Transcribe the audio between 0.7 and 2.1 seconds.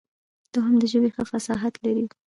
د ژبې ښه فصاحت لري.